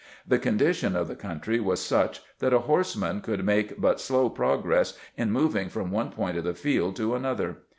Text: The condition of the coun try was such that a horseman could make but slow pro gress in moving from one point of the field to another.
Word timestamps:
The 0.27 0.39
condition 0.39 0.95
of 0.95 1.07
the 1.07 1.15
coun 1.15 1.41
try 1.41 1.59
was 1.59 1.79
such 1.79 2.23
that 2.39 2.53
a 2.55 2.61
horseman 2.65 3.21
could 3.21 3.45
make 3.45 3.79
but 3.79 3.99
slow 4.01 4.31
pro 4.31 4.57
gress 4.57 4.97
in 5.15 5.29
moving 5.29 5.69
from 5.69 5.91
one 5.91 6.09
point 6.09 6.39
of 6.39 6.43
the 6.43 6.55
field 6.55 6.95
to 6.95 7.13
another. 7.13 7.57